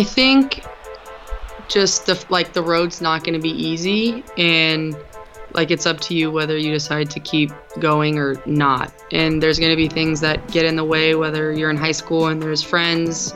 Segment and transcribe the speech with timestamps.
[0.00, 0.64] I think
[1.68, 4.96] just the like the road's not going to be easy and
[5.52, 8.94] like it's up to you whether you decide to keep going or not.
[9.12, 11.92] And there's going to be things that get in the way whether you're in high
[11.92, 13.34] school and there's friends,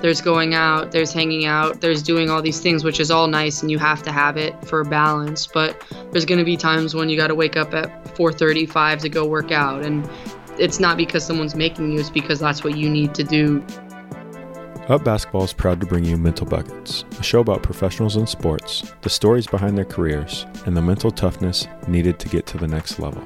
[0.00, 3.60] there's going out, there's hanging out, there's doing all these things which is all nice
[3.60, 7.10] and you have to have it for balance, but there's going to be times when
[7.10, 10.08] you got to wake up at 4:35 to go work out and
[10.56, 13.62] it's not because someone's making you, it's because that's what you need to do.
[14.90, 18.92] Up Basketball is proud to bring you Mental Buckets, a show about professionals in sports,
[19.02, 22.98] the stories behind their careers, and the mental toughness needed to get to the next
[22.98, 23.22] level.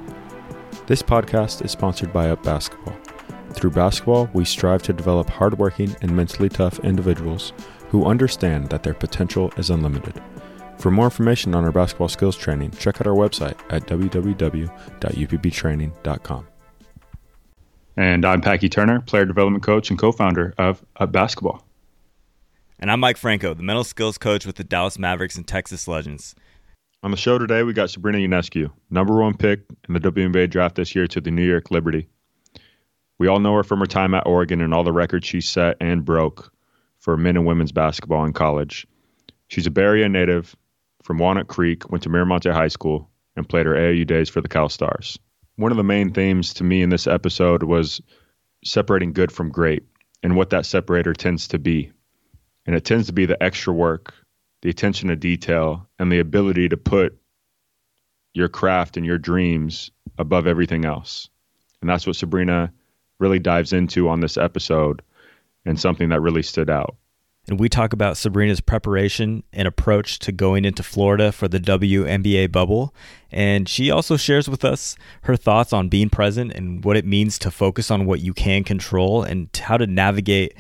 [0.86, 2.94] This podcast is sponsored by Up Basketball.
[3.52, 7.54] Through basketball, we strive to develop hardworking and mentally tough individuals
[7.88, 10.20] who understand that their potential is unlimited.
[10.76, 16.46] For more information on our basketball skills training, check out our website at www.upbtraining.com.
[17.96, 21.64] And I'm Packy Turner, player development coach and co founder of Up Basketball.
[22.80, 26.34] And I'm Mike Franco, the mental skills coach with the Dallas Mavericks and Texas Legends.
[27.04, 30.74] On the show today, we got Sabrina Ionescu, number one pick in the WNBA draft
[30.74, 32.08] this year to the New York Liberty.
[33.18, 35.76] We all know her from her time at Oregon and all the records she set
[35.80, 36.52] and broke
[36.98, 38.88] for men and women's basketball in college.
[39.46, 40.56] She's a Bay Area native
[41.04, 44.48] from Walnut Creek, went to Miramonte High School, and played her AAU days for the
[44.48, 45.16] Cal Stars
[45.56, 48.00] one of the main themes to me in this episode was
[48.64, 49.84] separating good from great
[50.22, 51.92] and what that separator tends to be.
[52.66, 54.14] And it tends to be the extra work,
[54.62, 57.18] the attention to detail, and the ability to put
[58.32, 61.28] your craft and your dreams above everything else.
[61.80, 62.72] And that's what Sabrina
[63.20, 65.02] really dives into on this episode
[65.64, 66.96] and something that really stood out
[67.46, 72.50] and we talk about Sabrina's preparation and approach to going into Florida for the WNBA
[72.50, 72.94] bubble.
[73.30, 77.38] And she also shares with us her thoughts on being present and what it means
[77.40, 80.54] to focus on what you can control and how to navigate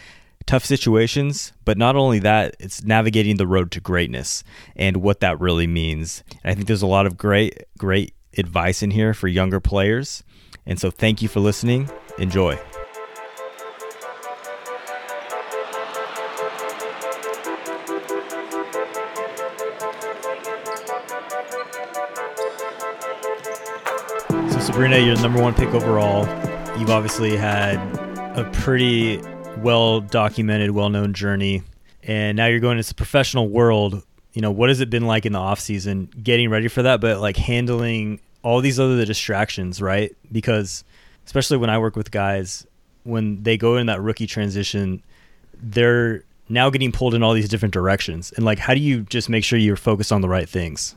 [0.46, 1.52] tough situations.
[1.64, 4.44] But not only that, it's navigating the road to greatness
[4.76, 6.22] and what that really means.
[6.42, 10.22] And I think there's a lot of great, great advice in here for younger players.
[10.66, 11.90] And so thank you for listening.
[12.18, 12.58] Enjoy.
[24.64, 26.24] Sabrina, you're the number one pick overall.
[26.78, 27.76] You've obviously had
[28.34, 29.20] a pretty
[29.58, 31.62] well documented, well known journey.
[32.02, 34.02] And now you're going into the professional world.
[34.32, 37.02] You know, what has it been like in the off season getting ready for that,
[37.02, 40.16] but like handling all these other distractions, right?
[40.32, 40.82] Because
[41.26, 42.66] especially when I work with guys,
[43.02, 45.02] when they go in that rookie transition,
[45.62, 48.32] they're now getting pulled in all these different directions.
[48.34, 50.96] And like, how do you just make sure you're focused on the right things?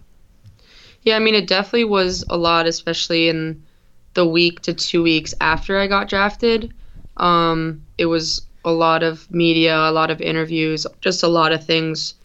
[1.08, 3.64] Yeah, I mean, it definitely was a lot, especially in
[4.14, 6.74] the week to two weeks after I got drafted.
[7.16, 11.64] Um, it was a lot of media, a lot of interviews, just a lot of
[11.64, 12.16] things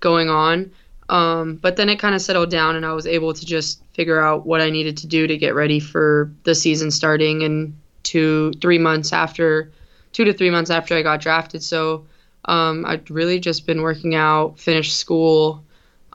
[0.00, 0.72] going on.
[1.08, 4.20] Um, but then it kind of settled down, and I was able to just figure
[4.20, 8.52] out what I needed to do to get ready for the season starting in two,
[8.60, 9.70] three months after,
[10.12, 11.62] two to three months after I got drafted.
[11.62, 12.06] So
[12.46, 15.63] um, I'd really just been working out, finished school,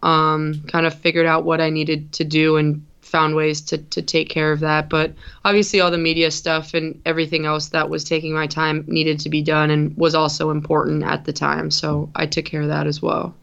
[0.04, 4.02] um, kind of figured out what I needed to do, and found ways to, to
[4.02, 4.88] take care of that.
[4.90, 9.20] But obviously, all the media stuff and everything else that was taking my time needed
[9.22, 11.72] to be done and was also important at the time.
[11.72, 13.36] So I took care of that as well.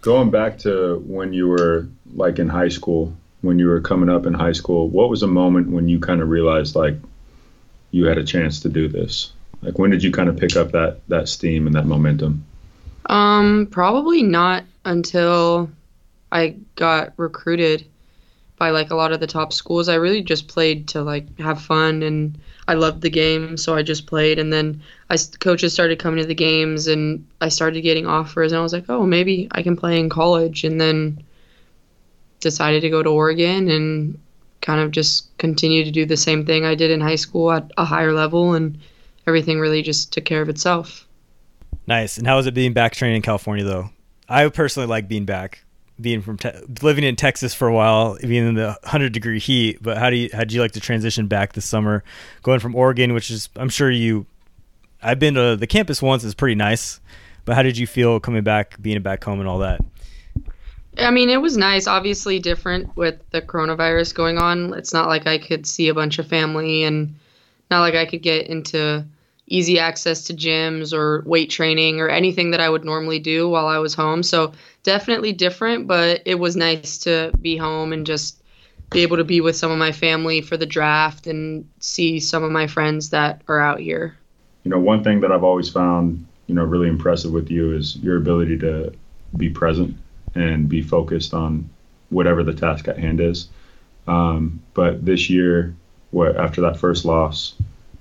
[0.00, 4.26] Going back to when you were like in high school, when you were coming up
[4.26, 6.96] in high school, what was a moment when you kind of realized like
[7.90, 9.32] you had a chance to do this?
[9.60, 12.44] Like when did you kind of pick up that that steam and that momentum?
[13.08, 15.70] Um, probably not until
[16.30, 17.86] I got recruited
[18.58, 19.88] by like a lot of the top schools.
[19.88, 22.38] I really just played to like have fun and
[22.68, 24.38] I loved the game, so I just played.
[24.38, 28.58] And then I coaches started coming to the games, and I started getting offers, and
[28.58, 30.64] I was like, oh, maybe I can play in college.
[30.64, 31.24] And then
[32.40, 34.18] decided to go to Oregon and
[34.60, 37.72] kind of just continue to do the same thing I did in high school at
[37.78, 38.78] a higher level, and
[39.26, 41.07] everything really just took care of itself.
[41.88, 42.18] Nice.
[42.18, 43.88] And how was it being back training in California, though?
[44.28, 45.64] I personally like being back
[46.00, 46.52] being from te-
[46.82, 49.82] living in Texas for a while, being in the hundred degree heat.
[49.82, 52.04] But how do you how did you like to transition back this summer,
[52.42, 54.26] going from Oregon, which is I'm sure you,
[55.02, 57.00] I've been to the campus once, it's pretty nice.
[57.44, 59.80] But how did you feel coming back, being back home, and all that?
[60.98, 61.86] I mean, it was nice.
[61.86, 64.74] Obviously, different with the coronavirus going on.
[64.74, 67.14] It's not like I could see a bunch of family, and
[67.70, 69.04] not like I could get into
[69.48, 73.66] easy access to gyms or weight training or anything that I would normally do while
[73.66, 74.22] I was home.
[74.22, 74.52] So
[74.82, 78.42] definitely different, but it was nice to be home and just
[78.90, 82.42] be able to be with some of my family for the draft and see some
[82.42, 84.16] of my friends that are out here.
[84.64, 87.96] You know, one thing that I've always found you know really impressive with you is
[87.96, 88.92] your ability to
[89.36, 89.96] be present
[90.34, 91.68] and be focused on
[92.10, 93.48] whatever the task at hand is.
[94.06, 95.74] Um, but this year,
[96.10, 97.54] what after that first loss,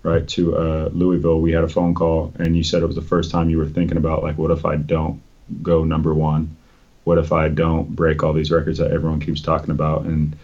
[0.04, 3.02] right to uh, Louisville, we had a phone call, and you said it was the
[3.02, 5.22] first time you were thinking about like, what if I don't
[5.62, 6.56] go number one?
[7.04, 10.04] What if I don't break all these records that everyone keeps talking about?
[10.04, 10.36] And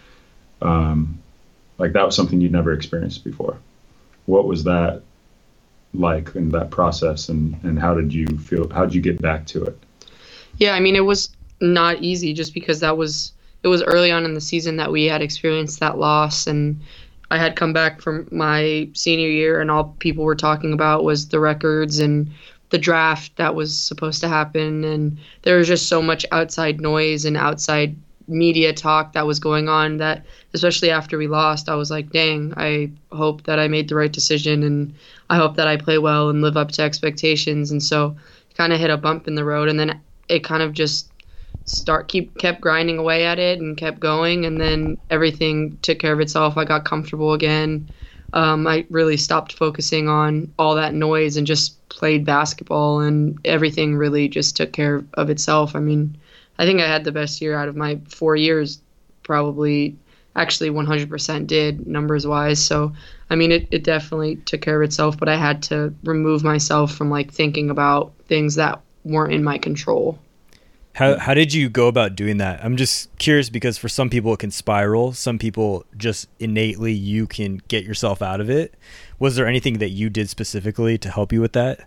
[0.61, 1.21] um,
[1.77, 3.57] like that was something you'd never experienced before.
[4.25, 5.01] What was that
[5.93, 8.69] like in that process, and and how did you feel?
[8.69, 9.77] How did you get back to it?
[10.57, 13.33] Yeah, I mean, it was not easy just because that was
[13.63, 16.81] it was early on in the season that we had experienced that loss and
[17.33, 21.29] I had come back from my senior year and all people were talking about was
[21.29, 22.29] the records and
[22.69, 24.83] the draft that was supposed to happen.
[24.83, 27.95] And there was just so much outside noise and outside
[28.27, 32.53] media talk that was going on that especially after we lost I was like dang
[32.55, 34.93] I hope that I made the right decision and
[35.29, 37.71] I hope that I play well and live up to expectations.
[37.71, 38.15] And so
[38.53, 39.99] kind of hit a bump in the road and then
[40.29, 41.11] it kind of just
[41.65, 46.13] start keep kept grinding away at it and kept going and then everything took care
[46.13, 46.57] of itself.
[46.57, 47.89] I got comfortable again.
[48.33, 53.95] Um, i really stopped focusing on all that noise and just played basketball and everything
[53.95, 55.75] really just took care of itself.
[55.75, 56.17] I mean
[56.59, 58.81] i think i had the best year out of my four years
[59.23, 59.95] probably.
[60.35, 62.91] Actually 100% did numbers wise so
[63.29, 66.91] i mean it, it definitely took care of itself but i had to remove myself
[66.95, 70.17] from like thinking about things that weren't in my control
[70.93, 72.63] how how did you go about doing that?
[72.63, 75.13] I'm just curious because for some people it can spiral.
[75.13, 78.75] Some people just innately you can get yourself out of it.
[79.19, 81.81] Was there anything that you did specifically to help you with that?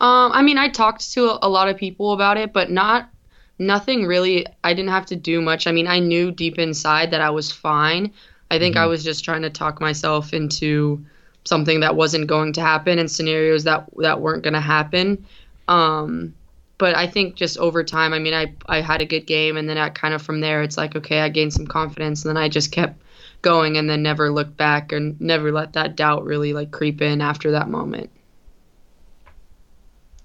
[0.00, 3.10] Um, I mean, I talked to a lot of people about it, but not
[3.58, 4.46] nothing really.
[4.64, 5.66] I didn't have to do much.
[5.66, 8.10] I mean, I knew deep inside that I was fine.
[8.50, 8.84] I think mm-hmm.
[8.84, 11.04] I was just trying to talk myself into
[11.44, 15.26] something that wasn't going to happen and scenarios that that weren't going to happen.
[15.68, 16.34] Um,
[16.80, 19.68] but I think just over time, I mean, I I had a good game, and
[19.68, 22.42] then I kind of from there, it's like okay, I gained some confidence, and then
[22.42, 23.00] I just kept
[23.42, 27.20] going, and then never looked back, and never let that doubt really like creep in
[27.20, 28.08] after that moment.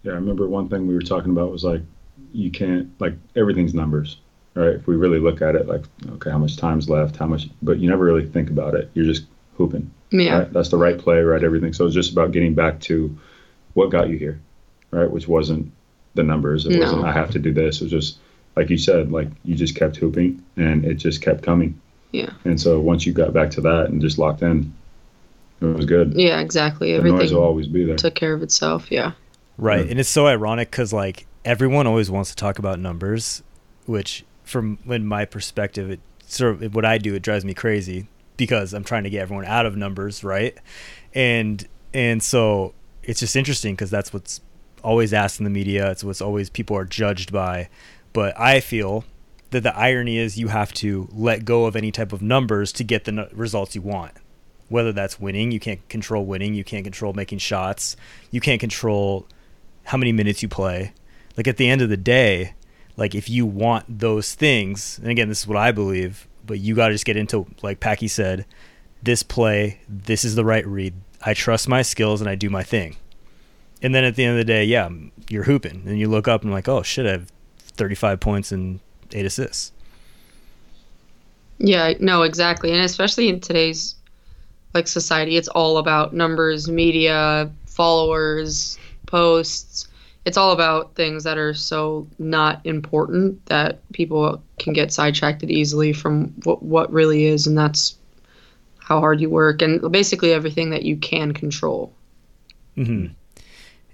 [0.04, 1.82] Yeah, I remember one thing we were talking about was like
[2.32, 4.18] you can't like everything's numbers,
[4.54, 4.76] right?
[4.76, 7.80] If we really look at it, like okay, how much time's left, how much, but
[7.80, 8.90] you never really think about it.
[8.94, 9.26] You're just
[9.58, 9.92] hooping.
[10.12, 10.54] Yeah, right?
[10.54, 11.44] that's the right play, right?
[11.44, 11.74] Everything.
[11.74, 13.18] So it's just about getting back to
[13.74, 14.40] what got you here,
[14.92, 15.12] right?
[15.12, 15.74] Which wasn't
[16.16, 16.66] the numbers.
[16.66, 16.80] It no.
[16.80, 17.82] wasn't I have to do this.
[17.82, 18.18] It was just
[18.56, 21.80] like you said, like you just kept hooping and it just kept coming.
[22.12, 22.32] Yeah.
[22.46, 24.74] And so once you got back to that and just locked in,
[25.62, 26.14] it was good.
[26.16, 26.92] Yeah, exactly.
[26.92, 27.98] The Everything noise will always be there.
[27.98, 28.92] Took care of itself.
[28.92, 29.12] Yeah.
[29.58, 29.92] Right, yeah.
[29.92, 33.42] and it's so ironic because like everyone always wants to talk about numbers,
[33.86, 38.08] which from in my perspective, it sort of what I do it drives me crazy
[38.38, 40.58] because I'm trying to get everyone out of numbers, right?
[41.14, 42.74] And and so
[43.04, 44.42] it's just interesting because that's what's
[44.86, 45.92] always asked in the media.
[45.92, 47.70] It's what's always people are judged by.
[48.14, 49.04] But I feel
[49.50, 52.84] that the irony is you have to let go of any type of numbers to
[52.84, 54.14] get the results you want.
[54.70, 57.96] Whether that's winning, you can't control winning, you can't control making shots,
[58.32, 59.28] you can't control
[59.84, 60.94] how many minutes you play.
[61.38, 62.54] Like at the end of the day,
[62.98, 66.76] like if you want those things, and again, this is what I believe, but you
[66.76, 68.46] got to just get into like Packy said,
[69.04, 70.96] this play, this is the right read.
[71.22, 72.98] I trust my skills and I do my thing
[73.86, 74.90] and then at the end of the day, yeah,
[75.30, 78.80] you're hooping, and you look up and like, oh shit, I have 35 points and
[79.12, 79.72] eight assists.
[81.60, 83.94] Yeah, no, exactly, and especially in today's
[84.74, 89.88] like society, it's all about numbers, media, followers, posts.
[90.26, 95.94] It's all about things that are so not important that people can get sidetracked easily
[95.94, 97.96] from what what really is, and that's
[98.80, 101.94] how hard you work and basically everything that you can control.
[102.76, 103.14] Mm-hmm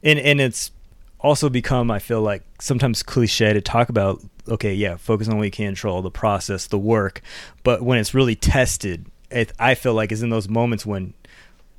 [0.04, 0.72] and and it's
[1.20, 5.44] also become I feel like sometimes cliche to talk about okay yeah focus on what
[5.44, 7.22] you can control the process the work.
[7.64, 11.14] But when it's really tested it, I feel like is in those moments when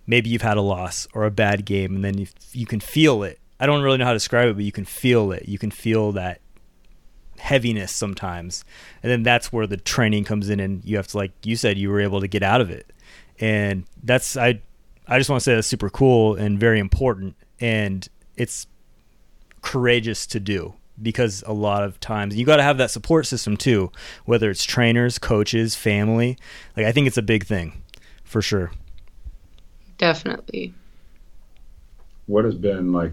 [0.06, 3.22] maybe you've had a loss or a bad game and then you, you can feel
[3.22, 3.38] it.
[3.60, 5.48] I don't really know how to describe it but you can feel it.
[5.48, 6.40] You can feel that
[7.38, 8.64] heaviness sometimes.
[9.02, 11.76] And then that's where the training comes in and you have to like you said
[11.76, 12.92] you were able to get out of it.
[13.40, 14.60] And that's I
[15.08, 17.34] I just want to say that's super cool and very important.
[17.60, 18.66] And it's
[19.60, 23.56] courageous to do because a lot of times you got to have that support system
[23.56, 23.90] too
[24.24, 26.36] whether it's trainers coaches family
[26.76, 27.82] like i think it's a big thing
[28.32, 28.72] for sure.
[29.98, 30.72] Definitely.
[32.26, 33.12] What has been like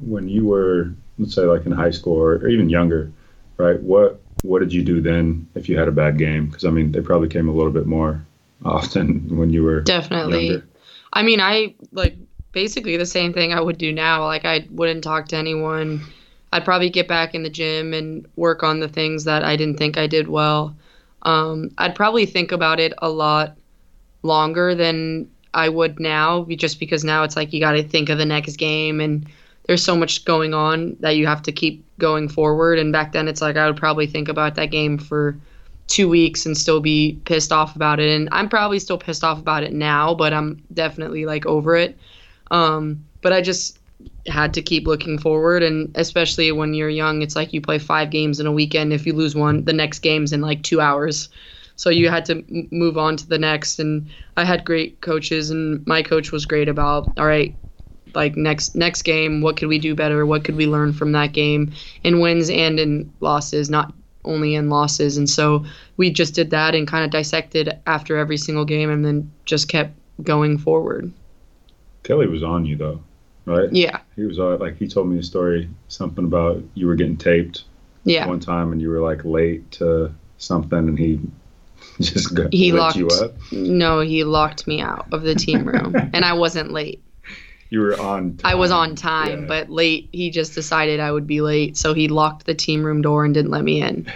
[0.00, 3.12] when you were let's say like in high school or even younger
[3.58, 3.80] right?
[3.82, 6.46] What what did you do then if you had a bad game?
[6.46, 8.24] Because i mean they probably came a little bit more
[8.64, 10.46] often when you were definitely.
[10.46, 10.68] younger.
[11.12, 12.16] i mean i like
[12.52, 14.24] basically the same thing I would do now.
[14.24, 16.02] Like I wouldn't talk to anyone.
[16.52, 19.76] I'd probably get back in the gym and work on the things that I didn't
[19.76, 20.74] think I did well.
[21.22, 23.56] Um, I'd probably think about it a lot
[24.22, 28.18] longer than I would now, just because now it's like you got to think of
[28.18, 29.26] the next game and
[29.66, 32.78] there's so much going on that you have to keep going forward.
[32.78, 35.36] And back then, it's like I would probably think about that game for
[35.86, 38.08] two weeks and still be pissed off about it.
[38.08, 41.98] And I'm probably still pissed off about it now, but I'm definitely like over it.
[42.50, 43.78] Um, but I just
[44.26, 45.62] had to keep looking forward.
[45.62, 48.92] And especially when you're young, it's like you play five games in a weekend.
[48.92, 51.28] If you lose one, the next game's in like two hours.
[51.76, 53.78] So you had to m- move on to the next.
[53.78, 57.54] And I had great coaches, and my coach was great about, all right,
[58.14, 61.32] like next next game what could we do better what could we learn from that
[61.32, 61.70] game
[62.04, 63.92] in wins and in losses not
[64.24, 65.64] only in losses and so
[65.96, 69.68] we just did that and kind of dissected after every single game and then just
[69.68, 71.12] kept going forward
[72.08, 73.00] kelly was on you though
[73.44, 76.94] right yeah he was uh, like he told me a story something about you were
[76.94, 77.64] getting taped
[78.04, 81.20] yeah one time and you were like late to something and he
[82.00, 85.94] just got, he locked you up no he locked me out of the team room
[86.14, 87.02] and i wasn't late
[87.70, 88.50] you were on time.
[88.50, 89.46] I was on time, yeah.
[89.46, 90.08] but late.
[90.10, 93.34] He just decided I would be late, so he locked the team room door and
[93.34, 94.10] didn't let me in.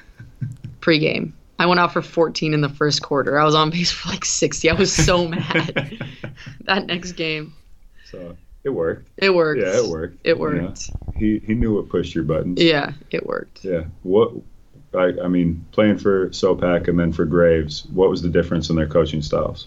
[0.80, 1.34] Pre-game.
[1.60, 3.38] I went out for 14 in the first quarter.
[3.38, 4.70] I was on pace for like 60.
[4.70, 6.00] I was so mad
[6.64, 7.52] that next game.
[8.10, 9.10] So it worked.
[9.18, 9.60] It worked.
[9.60, 10.18] Yeah, it worked.
[10.24, 10.90] It worked.
[10.90, 11.18] Yeah.
[11.18, 12.62] He he knew what pushed your buttons.
[12.62, 13.62] Yeah, it worked.
[13.62, 13.84] Yeah.
[14.04, 14.32] What
[14.94, 18.76] I, I mean, playing for SOPAC and then for Graves, what was the difference in
[18.76, 19.66] their coaching styles?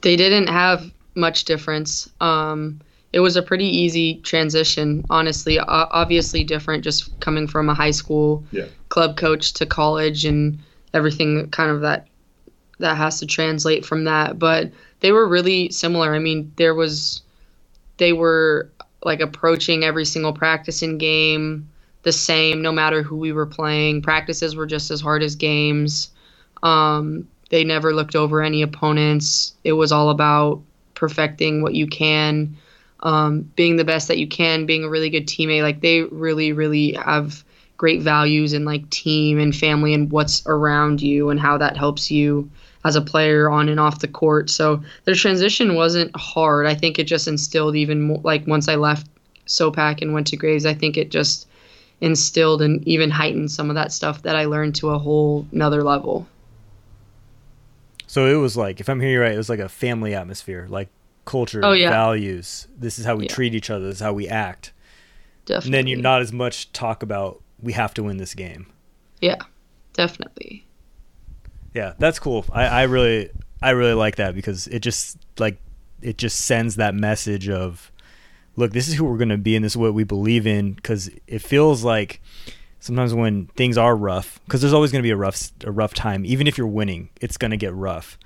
[0.00, 2.10] They didn't have much difference.
[2.20, 2.80] Um,
[3.12, 5.60] it was a pretty easy transition, honestly.
[5.60, 8.66] O- obviously, different just coming from a high school yeah.
[8.88, 10.58] club coach to college and
[10.94, 12.06] everything kind of that
[12.78, 14.38] that has to translate from that.
[14.38, 16.14] But they were really similar.
[16.14, 17.20] I mean, there was
[17.98, 18.70] they were
[19.04, 21.68] like approaching every single practice and game
[22.04, 24.02] the same, no matter who we were playing.
[24.02, 26.10] Practices were just as hard as games.
[26.62, 29.54] Um, they never looked over any opponents.
[29.64, 30.62] It was all about
[30.94, 32.56] perfecting what you can,
[33.00, 35.62] um, being the best that you can, being a really good teammate.
[35.62, 37.44] Like they really, really have
[37.84, 42.10] great values and like team and family and what's around you and how that helps
[42.10, 42.50] you
[42.82, 44.48] as a player on and off the court.
[44.48, 46.64] So the transition wasn't hard.
[46.64, 49.06] I think it just instilled even more like once I left
[49.46, 51.46] SOPAC and went to Graves, I think it just
[52.00, 55.82] instilled and even heightened some of that stuff that I learned to a whole another
[55.82, 56.26] level.
[58.06, 60.68] So it was like, if I'm hearing you right, it was like a family atmosphere,
[60.70, 60.88] like
[61.26, 61.90] culture, oh, yeah.
[61.90, 62.66] values.
[62.78, 63.34] This is how we yeah.
[63.34, 63.84] treat each other.
[63.84, 64.72] This is how we act.
[65.44, 65.66] Definitely.
[65.66, 68.66] And then you're not as much talk about we have to win this game.
[69.20, 69.42] Yeah,
[69.94, 70.66] definitely.
[71.72, 72.44] Yeah, that's cool.
[72.52, 73.30] I, I really,
[73.60, 75.58] I really like that because it just like
[76.02, 77.90] it just sends that message of,
[78.56, 80.74] look, this is who we're gonna be and this is what we believe in.
[80.74, 82.20] Because it feels like
[82.84, 85.94] sometimes when things are rough because there's always going to be a rough a rough
[85.94, 88.18] time even if you're winning it's going to get rough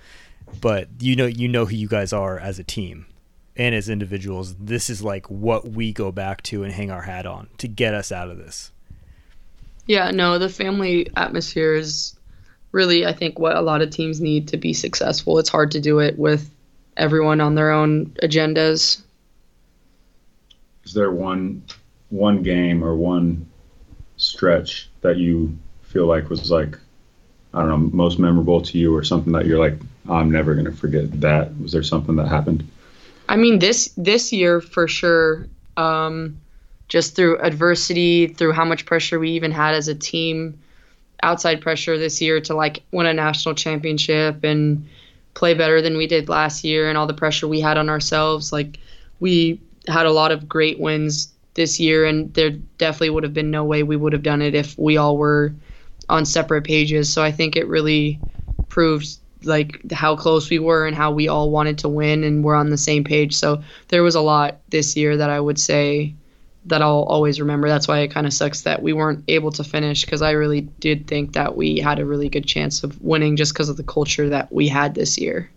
[0.61, 3.07] but you know you know who you guys are as a team
[3.54, 7.25] and as individuals this is like what we go back to and hang our hat
[7.25, 8.73] on to get us out of this
[9.88, 12.16] yeah no the family atmosphere is
[12.71, 15.38] really i think what a lot of teams need to be successful.
[15.38, 16.49] It's hard to do it with
[16.97, 19.00] everyone on their own agendas.
[20.85, 21.62] Is there one
[22.11, 23.47] one game or one
[24.16, 26.76] stretch that you feel like was like
[27.54, 29.78] I don't know most memorable to you or something that you're like
[30.09, 31.59] I'm never going to forget that?
[31.61, 32.68] Was there something that happened?
[33.28, 36.40] I mean this this year for sure um,
[36.88, 40.59] just through adversity through how much pressure we even had as a team
[41.23, 44.88] outside pressure this year to like win a national championship and
[45.35, 48.52] play better than we did last year and all the pressure we had on ourselves
[48.52, 48.78] like
[49.21, 53.50] we had a lot of great wins this year, and there definitely would have been
[53.50, 55.52] no way we would have done it if we all were
[56.09, 57.12] on separate pages.
[57.12, 58.21] So I think it really
[58.68, 59.09] proved
[59.42, 62.71] like how close we were and how we all wanted to win and we're on
[62.71, 63.35] the same page.
[63.35, 66.14] So there was a lot this year that I would say
[66.69, 67.69] that I'll always remember.
[67.69, 70.63] That's why it kind of sucks that we weren't able to finish because I really
[70.63, 73.83] did think that we had a really good chance of winning just because of the
[73.83, 75.51] culture that we had this year.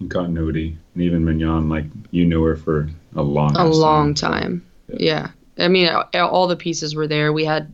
[0.00, 4.66] And continuity, and even Minyon, like you knew her for a long, a long time.
[4.88, 5.00] time.
[5.00, 5.30] Yeah.
[5.58, 7.32] I mean, all the pieces were there.
[7.32, 7.72] We had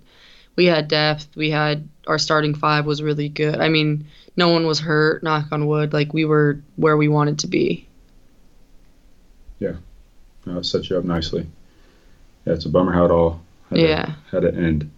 [0.57, 1.29] we had depth.
[1.37, 3.61] We had our starting five was really good.
[3.61, 4.07] I mean,
[4.37, 5.23] no one was hurt.
[5.23, 5.93] Knock on wood.
[5.93, 7.87] Like we were where we wanted to be.
[9.61, 9.77] Yeah,
[10.47, 11.47] no, set you up nicely.
[12.49, 13.41] Yeah, it's a bummer how it all
[13.71, 14.91] had yeah to, had to end.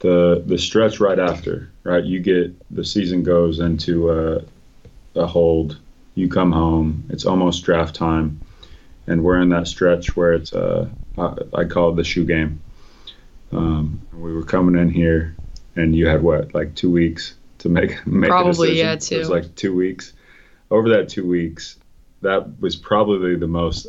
[0.00, 2.04] The the stretch right after, right?
[2.04, 4.44] You get the season goes into a,
[5.14, 5.78] a hold.
[6.14, 7.04] You come home.
[7.10, 8.40] It's almost draft time
[9.08, 12.60] and we're in that stretch where it's uh, I call it the shoe game.
[13.50, 15.36] Um, we were coming in here,
[15.74, 18.86] and you had what, like two weeks to make make probably a decision.
[18.86, 19.14] yeah too.
[19.16, 20.12] It was like two weeks.
[20.70, 21.76] Over that two weeks,
[22.20, 23.86] that was probably the most,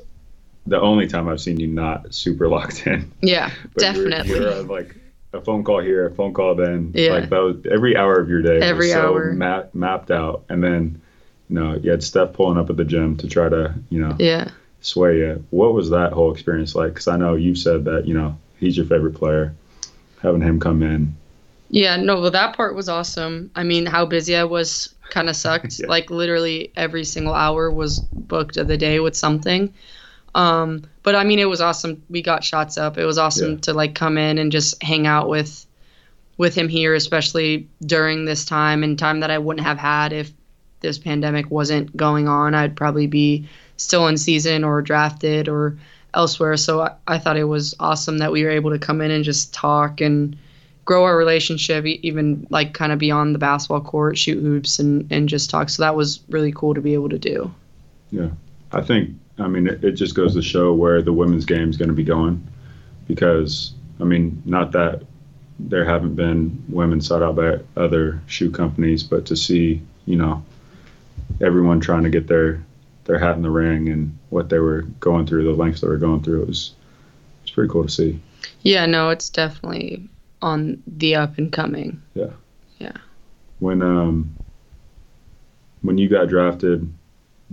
[0.67, 3.11] the only time I've seen you not super locked in.
[3.21, 4.29] yeah, But you're- definitely.
[4.39, 4.95] You're, on, like
[5.33, 6.91] a phone call here, a phone call then.
[6.95, 7.11] Yeah.
[7.13, 8.59] Like that was every hour of your day.
[8.59, 9.33] Every was so hour.
[9.33, 11.01] Ma- mapped out, and then,
[11.49, 14.15] you know, you had Steph pulling up at the gym to try to, you know,
[14.19, 14.49] yeah.
[14.81, 15.43] sway you.
[15.51, 16.93] What was that whole experience like?
[16.93, 19.53] Because I know you've said that, you know, he's your favorite player.
[20.21, 21.15] Having him come in,
[21.69, 23.49] Yeah, no, well, that part was awesome.
[23.55, 25.75] I mean, how busy I was kind of sucked.
[25.79, 25.87] Yeah.
[25.87, 29.73] Like, literally every single hour was booked of the day with something.
[30.35, 32.03] Um, but I mean, it was awesome.
[32.09, 32.97] We got shots up.
[32.97, 33.59] It was awesome Yeah.
[33.61, 35.65] to like come in and just hang out with
[36.37, 40.31] with him here, especially during this time and time that I wouldn't have had if
[40.79, 42.55] this pandemic wasn't going on.
[42.55, 45.77] I'd probably be still in season or drafted or
[46.13, 46.55] elsewhere.
[46.55, 49.25] So I, I thought it was awesome that we were able to come in and
[49.25, 50.37] just talk and
[50.85, 55.27] grow our relationship, even like kind of beyond the basketball court, shoot hoops and, and
[55.27, 55.69] just talk.
[55.69, 57.53] So that was really cool to be able to do.
[58.11, 58.29] Yeah.
[58.71, 61.77] I think, I mean, it, it just goes to show where the women's game is
[61.77, 62.45] going to be going.
[63.07, 65.03] Because, I mean, not that
[65.59, 70.43] there haven't been women sought out by other shoe companies, but to see, you know,
[71.41, 72.63] everyone trying to get their
[73.05, 75.97] their hat in the ring and what they were going through, the lengths they were
[75.97, 76.73] going through, it was
[77.41, 78.19] it's pretty cool to see.
[78.61, 80.07] Yeah, no, it's definitely
[80.41, 82.01] on the up and coming.
[82.13, 82.31] Yeah.
[82.77, 82.97] Yeah.
[83.59, 84.35] When um
[85.81, 86.91] when you got drafted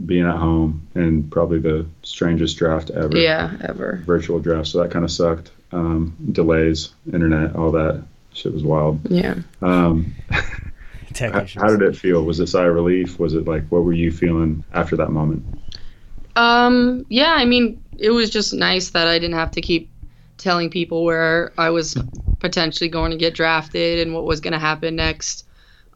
[0.05, 3.17] being at home and probably the strangest draft ever.
[3.17, 4.03] Yeah, ever.
[4.05, 5.51] virtual draft so that kind of sucked.
[5.73, 8.03] Um delays internet all that
[8.35, 9.01] shit was wild.
[9.11, 9.37] Yeah.
[9.63, 10.15] um
[11.15, 12.25] Tech how, how did it feel?
[12.25, 13.19] Was it sigh of relief?
[13.19, 15.45] Was it like what were you feeling after that moment?
[16.37, 19.91] Um, yeah, I mean, it was just nice that I didn't have to keep
[20.37, 21.97] telling people where I was
[22.39, 25.47] potentially going to get drafted and what was going to happen next.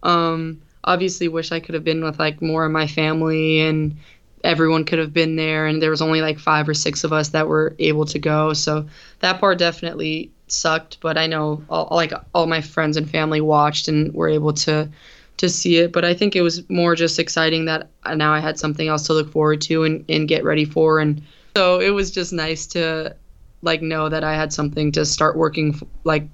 [0.03, 3.97] Um, obviously, wish I could have been with like more of my family and
[4.43, 5.67] everyone could have been there.
[5.67, 8.53] And there was only like five or six of us that were able to go,
[8.53, 8.87] so
[9.21, 10.99] that part definitely sucked.
[11.01, 14.91] But I know all, like all my friends and family watched and were able to
[15.39, 15.93] to see it.
[15.93, 19.15] But I think it was more just exciting that now I had something else to
[19.15, 21.01] look forward to and, and get ready for.
[21.01, 21.23] And
[21.57, 23.17] so it was just nice to
[23.63, 26.29] like know that I had something to start working like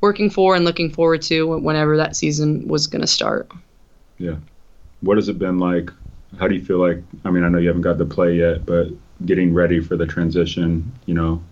[0.00, 3.50] working for and looking forward to whenever that season was going to start.
[5.00, 5.90] What has it been like
[6.38, 8.64] how do you feel like i mean i know you haven't got the play yet
[8.66, 8.88] but
[9.26, 11.42] getting ready for the transition you know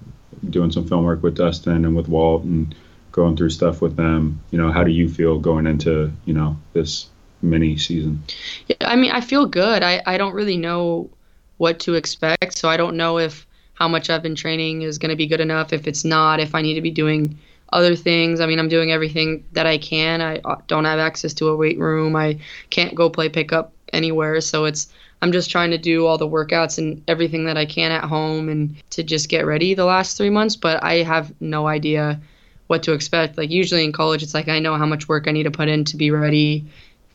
[0.51, 2.75] doing some film work with dustin and with walt and
[3.13, 6.57] going through stuff with them you know how do you feel going into you know
[6.73, 7.09] this
[7.43, 8.23] mini season
[8.67, 9.83] Yeah, I mean, I feel good.
[9.83, 11.11] I, I don't really know
[11.59, 15.11] what to expect, so I don't know if how much I've been training is going
[15.11, 15.73] to be good enough.
[15.73, 17.39] If it's not, if I need to be doing
[17.73, 18.41] other things.
[18.41, 20.21] I mean, I'm doing everything that I can.
[20.21, 22.17] I uh, don't have access to a weight room.
[22.17, 22.39] I
[22.71, 26.79] can't go play pickup anywhere, so it's I'm just trying to do all the workouts
[26.79, 30.31] and everything that I can at home and to just get ready the last three
[30.31, 30.55] months.
[30.55, 32.21] But I have no idea
[32.69, 33.37] what to expect.
[33.37, 35.69] Like usually in college, it's like I know how much work I need to put
[35.69, 36.65] in to be ready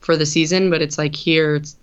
[0.02, 1.78] for the season, but it's like here, it's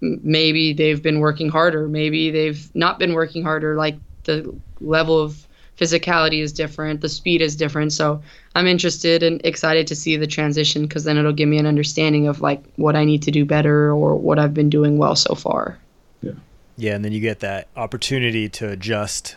[0.00, 3.74] maybe they've been working harder, maybe they've not been working harder.
[3.74, 5.45] Like the level of
[5.78, 7.92] physicality is different, the speed is different.
[7.92, 8.22] So
[8.54, 12.26] I'm interested and excited to see the transition because then it'll give me an understanding
[12.28, 15.34] of like what I need to do better or what I've been doing well so
[15.34, 15.78] far.
[16.22, 16.32] Yeah,
[16.76, 19.36] Yeah, and then you get that opportunity to adjust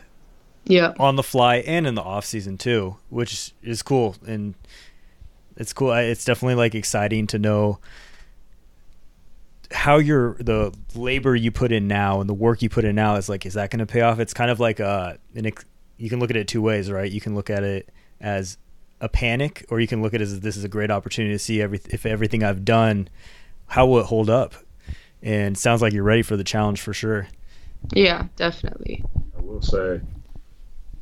[0.65, 0.93] Yeah.
[0.97, 4.54] on the fly and in the off season too, which is cool and
[5.58, 5.91] it's cool.
[5.91, 7.80] It's definitely like exciting to know
[9.71, 13.15] how your the labor you put in now and the work you put in now
[13.17, 14.19] is like is that going to pay off?
[14.19, 15.65] It's kind of like uh an ex-
[16.00, 17.12] you can look at it two ways, right?
[17.12, 18.58] You can look at it as
[19.02, 21.40] a panic or you can look at it as this is a great opportunity to
[21.40, 23.08] see every if everything I've done
[23.68, 24.56] how will it hold up?
[25.22, 27.28] And sounds like you're ready for the challenge for sure.
[27.94, 29.04] Yeah, definitely.
[29.38, 30.02] I will say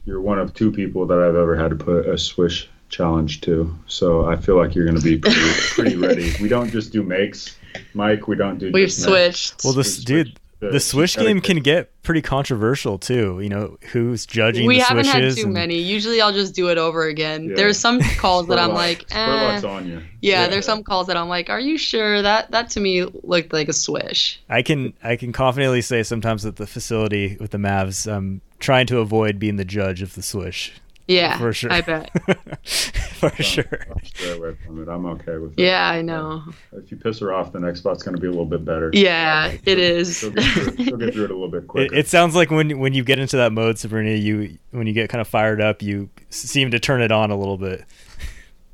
[0.06, 3.74] you're one of two people that I've ever had to put a swish challenge to.
[3.88, 6.34] So I feel like you're going to be pretty, pretty ready.
[6.42, 7.58] We don't just do makes,
[7.94, 8.28] Mike.
[8.28, 8.72] We don't do.
[8.72, 9.40] We've just makes.
[9.40, 9.64] switched.
[9.64, 13.40] Well, We this dude, the- the Swish game can get pretty controversial too.
[13.42, 14.68] You know, who's judging the thing?
[14.68, 15.78] we the haven't had too and- many.
[15.80, 17.50] Usually I'll just do it over again.
[17.50, 17.56] Yeah.
[17.56, 19.16] There's some calls that I'm like, eh.
[19.16, 20.02] Spurlock's on you.
[20.22, 23.54] Yeah, there's some calls that I'm like, "Are you sure that that to me looked
[23.54, 27.58] like a swish?" I can I can confidently say sometimes at the facility with the
[27.60, 30.74] Mavs, I'm trying to avoid being the judge of the swish.
[31.08, 31.72] Yeah, For sure.
[31.72, 32.12] I bet.
[32.66, 33.86] For sure.
[33.90, 34.90] I'll stay away from it.
[34.90, 35.60] I'm okay with it.
[35.64, 36.44] Yeah, I know.
[36.74, 38.92] If you piss her off, the next spot's going to be a little bit better.
[38.94, 40.18] Yeah, it is.
[40.20, 41.96] She'll get through it, she'll get through it a little bit It, quicker.
[41.96, 45.10] it sounds like when when you get into that mode, Sabrina, you when you get
[45.10, 47.86] kind of fired up, you seem to turn it on a little bit.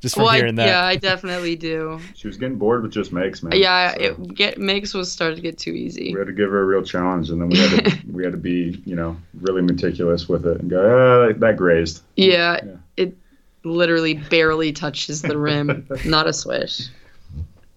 [0.04, 0.66] Just from well, I, that.
[0.66, 1.98] yeah, I definitely do.
[2.14, 3.58] she was getting bored with just makes, man.
[3.58, 6.12] Yeah, So it get makes was starting to get too easy.
[6.12, 8.32] we had to give her a real challenge, and then we had to we had
[8.32, 12.02] to be, you know, really meticulous with it and go, ah, that, that grazed.
[12.16, 12.76] Yeah, Yeah.
[12.98, 13.16] it
[13.64, 15.86] literally barely touches the rim.
[16.04, 16.88] Not a swish.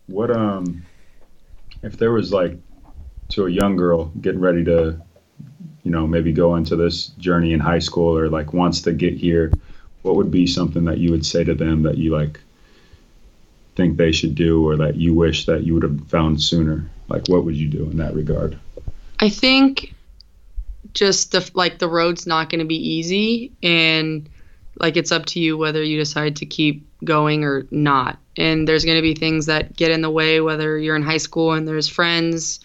[0.08, 0.86] What um,
[1.82, 2.58] if there was like
[3.30, 5.02] to a young girl getting ready to,
[5.84, 9.14] you know, maybe go into this journey in high school or like wants to get
[9.14, 9.54] here,
[10.02, 12.40] what would be something that you would say to them that you like
[13.76, 16.90] think they should do or that you wish that you would have found sooner?
[17.10, 18.58] Like, what would you do in that regard?
[19.20, 19.94] I think
[20.94, 24.28] just the like the road's not going to be easy and
[24.80, 28.18] like it's up to you whether you decide to keep going or not.
[28.38, 31.18] And there's going to be things that get in the way whether you're in high
[31.18, 32.60] school and there's friends,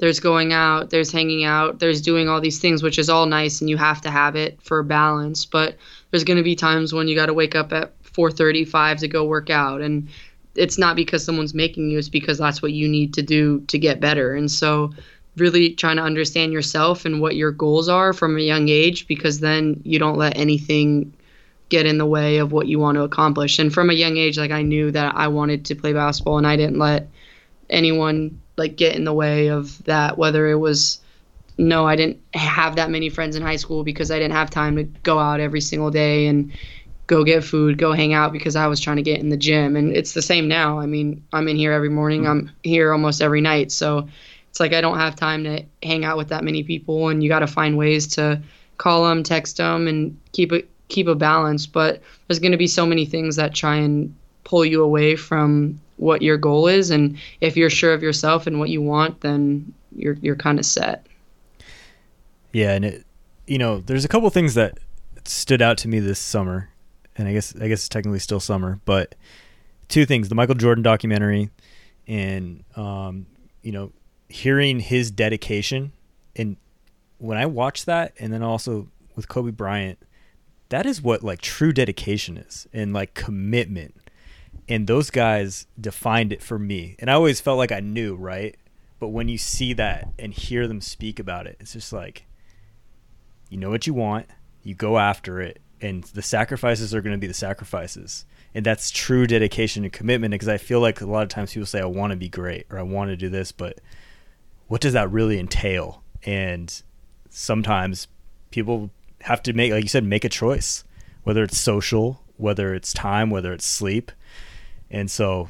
[0.00, 3.60] there's going out, there's hanging out, there's doing all these things which is all nice
[3.60, 5.76] and you have to have it for balance, but
[6.10, 9.24] there's going to be times when you got to wake up at 4:35 to go
[9.24, 10.08] work out and
[10.56, 13.78] it's not because someone's making you it's because that's what you need to do to
[13.78, 14.34] get better.
[14.34, 14.90] And so
[15.36, 19.40] really trying to understand yourself and what your goals are from a young age because
[19.40, 21.12] then you don't let anything
[21.68, 23.58] get in the way of what you want to accomplish.
[23.58, 26.46] And from a young age like I knew that I wanted to play basketball and
[26.46, 27.08] I didn't let
[27.68, 31.00] anyone like get in the way of that whether it was
[31.60, 34.76] no, I didn't have that many friends in high school because I didn't have time
[34.76, 36.50] to go out every single day and
[37.06, 39.76] go get food, go hang out because I was trying to get in the gym.
[39.76, 40.78] And it's the same now.
[40.78, 42.22] I mean, I'm in here every morning.
[42.22, 42.30] Mm-hmm.
[42.30, 43.72] I'm here almost every night.
[43.72, 44.08] So
[44.48, 47.28] it's like I don't have time to hang out with that many people and you
[47.28, 48.40] got to find ways to
[48.78, 52.66] call them, text them and keep it keep a balance, but there's going to be
[52.66, 57.18] so many things that try and pull you away from what your goal is and
[57.42, 61.06] if you're sure of yourself and what you want, then you're you're kind of set.
[62.52, 63.06] Yeah, and it,
[63.46, 64.78] you know, there's a couple things that
[65.24, 66.70] stood out to me this summer,
[67.16, 69.14] and I guess I guess it's technically still summer, but
[69.88, 71.50] two things: the Michael Jordan documentary,
[72.08, 73.26] and um,
[73.62, 73.92] you know,
[74.28, 75.92] hearing his dedication,
[76.34, 76.56] and
[77.18, 79.98] when I watched that, and then also with Kobe Bryant,
[80.70, 83.96] that is what like true dedication is, and like commitment,
[84.70, 88.56] and those guys defined it for me, and I always felt like I knew, right?
[88.98, 92.24] But when you see that and hear them speak about it, it's just like
[93.50, 94.26] you know what you want,
[94.62, 98.24] you go after it, and the sacrifices are going to be the sacrifices.
[98.54, 101.66] And that's true dedication and commitment because I feel like a lot of times people
[101.66, 103.80] say, I want to be great or I want to do this, but
[104.66, 106.02] what does that really entail?
[106.24, 106.82] And
[107.28, 108.08] sometimes
[108.50, 108.90] people
[109.22, 110.84] have to make, like you said, make a choice,
[111.22, 114.10] whether it's social, whether it's time, whether it's sleep.
[114.90, 115.48] And so,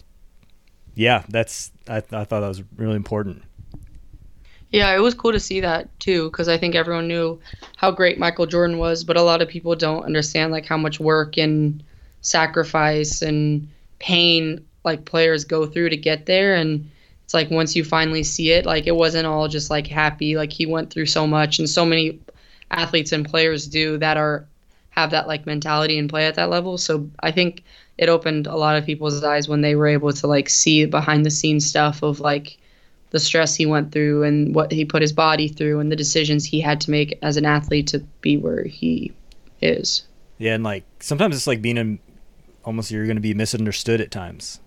[0.94, 3.42] yeah, that's, I, I thought that was really important.
[4.70, 7.40] Yeah, it was cool to see that too because I think everyone knew
[7.76, 11.00] how great Michael Jordan was, but a lot of people don't understand like how much
[11.00, 11.83] work and
[12.20, 16.88] sacrifice and pain like players go through to get there and
[17.24, 20.53] it's like once you finally see it, like it wasn't all just like happy, like
[20.53, 22.20] he went through so much and so many
[22.70, 24.46] athletes and players do that are
[24.90, 26.76] have that like mentality and play at that level.
[26.76, 27.64] So I think
[28.00, 31.24] it opened a lot of people's eyes when they were able to like see behind
[31.24, 32.56] the scenes stuff of like
[33.10, 36.44] the stress he went through and what he put his body through and the decisions
[36.44, 39.12] he had to make as an athlete to be where he
[39.60, 40.04] is.
[40.38, 41.98] Yeah, and like sometimes it's like being in
[42.64, 44.60] almost you're going to be misunderstood at times.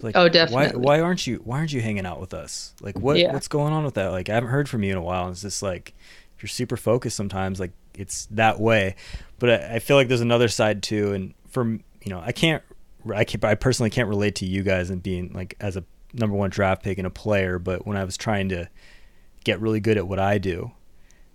[0.00, 0.78] Like, Oh, definitely.
[0.78, 2.74] Why, why aren't you Why aren't you hanging out with us?
[2.82, 3.32] Like, what Yeah.
[3.32, 4.08] what's going on with that?
[4.08, 5.22] Like, I haven't heard from you in a while.
[5.24, 5.94] And it's just like
[6.36, 8.96] if you're super focused, sometimes like it's that way.
[9.38, 11.12] But I, I feel like there's another side too.
[11.14, 12.62] And from you know, I can't,
[13.12, 16.36] I can't, I personally can't relate to you guys and being like as a number
[16.36, 17.58] one draft pick and a player.
[17.58, 18.68] But when I was trying to
[19.44, 20.72] get really good at what I do,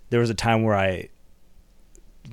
[0.09, 1.09] there was a time where I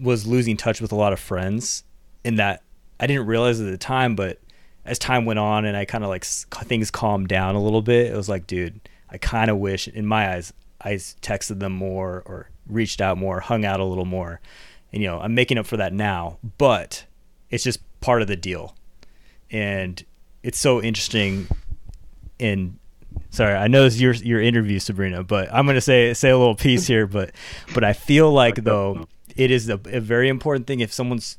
[0.00, 1.84] was losing touch with a lot of friends
[2.24, 2.62] and that
[2.98, 4.40] I didn't realize at the time, but
[4.84, 8.12] as time went on and I kind of like things calmed down a little bit,
[8.12, 12.22] it was like, dude, I kind of wish in my eyes I texted them more
[12.26, 14.40] or reached out more, hung out a little more.
[14.92, 17.04] And you know, I'm making up for that now, but
[17.50, 18.75] it's just part of the deal.
[19.50, 20.04] And
[20.42, 21.48] it's so interesting
[22.38, 22.78] in
[23.30, 26.54] sorry, I know it's your your interview, Sabrina, but I'm gonna say say a little
[26.54, 27.32] piece here, but
[27.74, 29.06] but I feel like though
[29.36, 31.38] it is a, a very important thing if someone's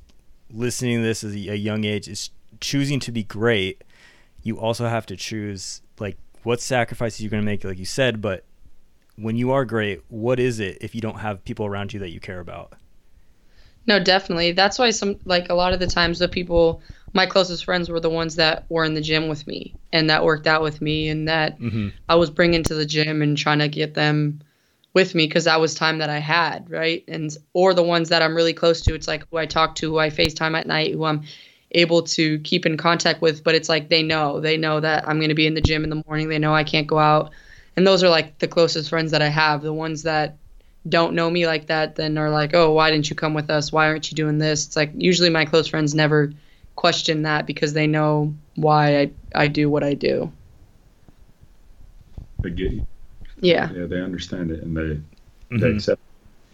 [0.51, 2.29] listening to this at a young age is
[2.61, 3.83] choosing to be great.
[4.43, 8.43] You also have to choose like what sacrifices you're gonna make, like you said, but
[9.15, 12.09] when you are great, what is it if you don't have people around you that
[12.09, 12.73] you care about?
[13.87, 14.51] No, definitely.
[14.51, 16.81] That's why some like a lot of the times the people
[17.13, 20.23] my closest friends were the ones that were in the gym with me and that
[20.23, 21.89] worked out with me and that Mm-hmm.
[22.09, 24.41] I was bringing to the gym and trying to get them
[24.93, 27.03] with me because that was time that I had, right?
[27.07, 29.89] And or the ones that I'm really close to, it's like who I talk to,
[29.91, 31.23] who I FaceTime at night, who I'm
[31.71, 35.19] able to keep in contact with, but it's like they know, they know that I'm
[35.19, 36.29] going to be in the gym in the morning.
[36.29, 37.31] They know I can't go out.
[37.75, 39.61] And those are like the closest friends that I have.
[39.61, 40.37] The ones that
[40.87, 43.71] don't know me like that then are like, "Oh, why didn't you come with us?
[43.71, 46.31] Why aren't you doing this?" It's like usually my close friends never
[46.77, 50.31] question that because they know why I I do what I do.
[52.43, 52.83] They get you.
[53.41, 53.69] Yeah.
[53.73, 54.99] Yeah, they understand it and they
[55.57, 55.75] they Mhm.
[55.75, 56.01] accept.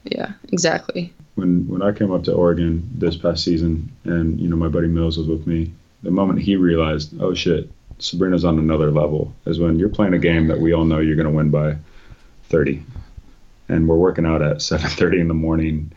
[0.03, 1.13] Yeah, exactly.
[1.35, 4.87] When when I came up to Oregon this past season, and you know my buddy
[4.87, 5.71] Mills was with me,
[6.03, 10.19] the moment he realized, oh shit, Sabrina's on another level, is when you're playing a
[10.19, 11.75] game that we all know you're going to win by
[12.49, 12.83] 30,
[13.69, 15.91] and we're working out at 7:30 in the morning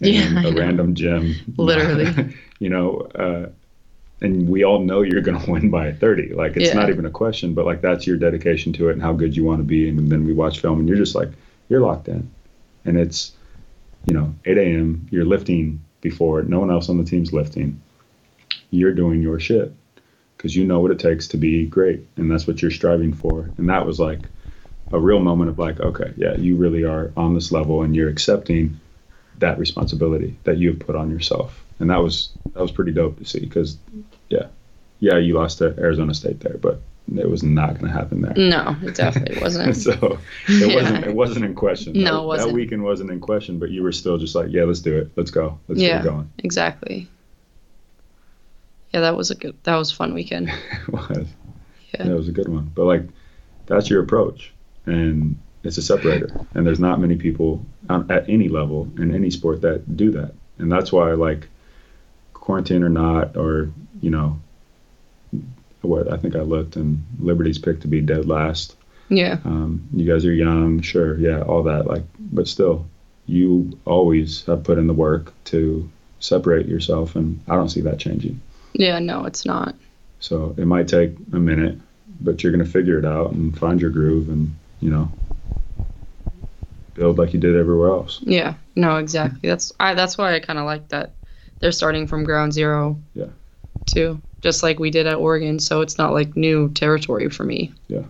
[0.00, 0.58] in Yeah, I a know.
[0.58, 2.34] random gym, Literally.
[2.60, 3.00] you know.
[3.14, 3.48] Uh,
[4.20, 6.34] and we all know you're going to win by 30.
[6.34, 6.74] Like it's Yeah.
[6.74, 9.44] not even a question, but like that's your dedication to it and how good you
[9.44, 9.88] want to be.
[9.88, 11.30] And then we watch film, and you're just like
[11.68, 12.30] you're locked in,
[12.84, 13.32] and it's
[14.04, 15.06] you know 8 a.m.
[15.10, 17.80] You're lifting before no one else on the team's lifting.
[18.70, 19.72] You're doing your shit
[20.36, 23.50] because you know what it takes to be great, and that's what you're striving for.
[23.58, 24.20] And that was like
[24.92, 28.08] a real moment of like, okay, yeah, you really are on this level, and you're
[28.08, 28.80] accepting
[29.38, 31.64] that responsibility that you have put on yourself.
[31.78, 33.76] And that was that was pretty dope to see because,
[34.28, 34.46] yeah,
[35.00, 36.80] yeah, you lost to Arizona State there, but
[37.16, 38.34] it was not going to happen there.
[38.36, 39.76] No, it definitely wasn't.
[39.88, 40.74] so it Yeah.
[40.74, 41.92] wasn't it wasn't in question.
[41.94, 42.48] No, that, it wasn't.
[42.50, 45.10] That weekend wasn't in question, but you were still just like, yeah, let's do it,
[45.16, 45.98] let's go, let's Yeah.
[45.98, 46.30] get going.
[46.38, 47.08] exactly.
[48.92, 50.48] Yeah, that was a good that was a fun weekend.
[50.88, 51.28] it was.
[51.94, 52.04] Yeah.
[52.06, 52.70] Yeah, it was a good one.
[52.74, 53.02] But like,
[53.66, 54.52] that's your approach,
[54.86, 56.30] and it's a separator.
[56.54, 60.34] And there's not many people at any level in any sport that do that.
[60.58, 61.48] And that's why, like,
[62.34, 64.40] quarantine or not, or you know,
[65.82, 68.76] what I think I looked, and Liberty's picked to be dead last.
[69.08, 69.38] Yeah.
[69.44, 71.86] Um, you guys are young, sure, yeah, all that.
[71.86, 72.86] Like, but still,
[73.26, 75.88] you always have put in the work to
[76.20, 78.40] separate yourself, and I don't see that changing.
[78.72, 79.74] Yeah, no, it's not.
[80.20, 81.78] So it might take a minute,
[82.20, 85.10] but you're going to figure it out and find your groove and, you know,
[86.98, 88.20] build like you did everywhere else.
[88.22, 88.54] Yeah.
[88.76, 89.48] No, exactly.
[89.48, 91.12] That's I that's why I kind of like that
[91.60, 92.98] they're starting from ground zero.
[93.14, 93.26] Yeah.
[93.86, 94.20] Too.
[94.40, 97.72] Just like we did at Oregon, so it's not like new territory for me.
[97.88, 98.02] Yeah.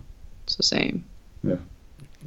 [0.43, 1.05] It's the same.
[1.43, 1.57] Yeah.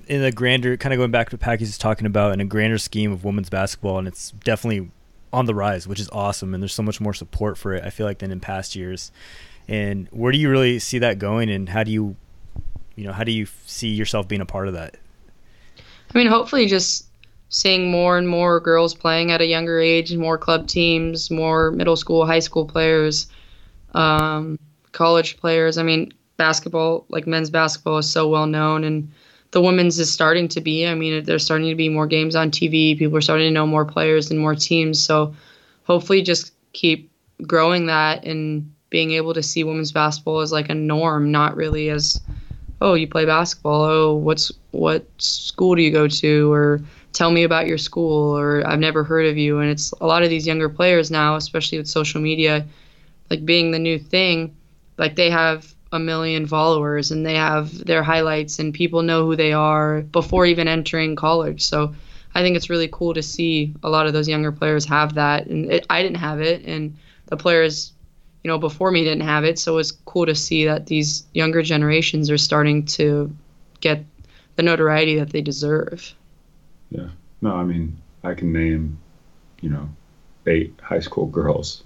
[0.07, 2.45] In a grander kind of going back to what Packy's is talking about in a
[2.45, 4.91] grander scheme of women's basketball and it's definitely
[5.33, 7.89] on the rise which is awesome and there's so much more support for it I
[7.89, 9.11] feel like than in past years
[9.67, 12.17] and where do you really see that going and how do you
[12.97, 14.97] you know how do you see yourself being a part of that
[16.15, 17.07] I mean, hopefully, just
[17.49, 21.97] seeing more and more girls playing at a younger age, more club teams, more middle
[21.97, 23.27] school, high school players,
[23.95, 24.59] um,
[24.93, 25.79] college players.
[25.79, 29.11] I mean, basketball, like men's basketball, is so well known, and
[29.53, 30.87] the women's is starting to be.
[30.87, 32.99] I mean, there's starting to be more games on TV.
[32.99, 35.03] People are starting to know more players and more teams.
[35.03, 35.35] So,
[35.85, 37.11] hopefully, just keep
[37.47, 41.89] growing that and being able to see women's basketball as like a norm, not really
[41.89, 42.21] as
[42.83, 43.83] oh you play basketball.
[43.85, 46.53] Oh what's what school do you go to?
[46.53, 46.81] Or
[47.13, 49.59] tell me about your school or i've never heard of you.
[49.61, 52.67] And it's a lot of these younger players now especially with social media
[53.31, 54.57] like being the new thing
[54.99, 59.37] like they have a million followers and they have their highlights and people know who
[59.37, 61.63] they are before even entering college.
[61.63, 61.95] So
[62.35, 65.47] i think it's really cool to see a lot of those younger players have that.
[65.47, 66.65] And it, i didn't have it.
[66.65, 67.93] And the players
[68.45, 69.59] you know, before me didn't have it.
[69.59, 73.35] So it's cool to see that these younger generations are starting to
[73.81, 74.05] get
[74.57, 76.15] the notoriety that they deserve.
[76.91, 77.09] Yeah
[77.41, 78.99] no, I mean, I can name,
[79.61, 79.89] you know,
[80.47, 81.83] eight high school girls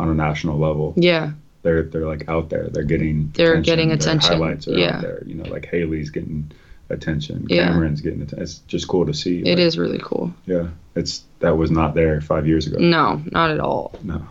[0.00, 0.94] on a national level.
[0.96, 1.30] Yeah,
[1.62, 2.68] They're they're like out there.
[2.68, 3.62] They're getting They're attention.
[3.62, 4.32] getting Their attention.
[4.32, 4.96] highlights are Yeah.
[4.96, 5.22] out there.
[5.24, 6.50] You know, like Haley's getting
[6.90, 7.46] attention.
[7.48, 7.68] Yeah.
[7.68, 8.42] Cameron's getting attention.
[8.42, 9.42] It's just cool to see.
[9.46, 10.34] it is really cool.
[10.46, 10.66] Yeah,
[10.96, 12.78] it's that was not there five years ago.
[12.80, 13.94] No, not at all.
[14.02, 14.26] No.